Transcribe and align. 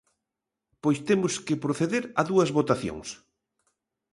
Pois 0.81 0.97
temos 1.07 1.33
que 1.45 1.61
proceder 1.65 2.03
a 2.19 2.21
dúas 2.29 2.49
votacións. 2.57 3.09